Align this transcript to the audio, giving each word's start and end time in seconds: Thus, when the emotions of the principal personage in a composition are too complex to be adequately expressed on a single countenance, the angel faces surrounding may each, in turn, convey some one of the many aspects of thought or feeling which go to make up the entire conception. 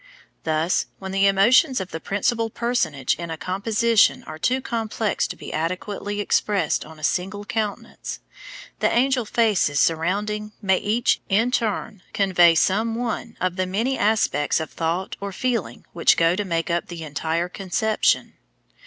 Thus, 0.45 0.87
when 0.97 1.11
the 1.11 1.27
emotions 1.27 1.79
of 1.79 1.91
the 1.91 1.99
principal 1.99 2.49
personage 2.49 3.13
in 3.19 3.29
a 3.29 3.37
composition 3.37 4.23
are 4.23 4.39
too 4.39 4.59
complex 4.59 5.27
to 5.27 5.35
be 5.35 5.53
adequately 5.53 6.19
expressed 6.19 6.83
on 6.83 6.97
a 6.97 7.03
single 7.03 7.45
countenance, 7.45 8.19
the 8.79 8.91
angel 8.91 9.25
faces 9.25 9.79
surrounding 9.79 10.53
may 10.59 10.79
each, 10.79 11.21
in 11.29 11.51
turn, 11.51 12.01
convey 12.13 12.55
some 12.55 12.95
one 12.95 13.37
of 13.39 13.57
the 13.57 13.67
many 13.67 13.95
aspects 13.95 14.59
of 14.59 14.71
thought 14.71 15.17
or 15.21 15.31
feeling 15.31 15.85
which 15.93 16.17
go 16.17 16.35
to 16.35 16.43
make 16.43 16.71
up 16.71 16.87
the 16.87 17.03
entire 17.03 17.47
conception. 17.47 18.33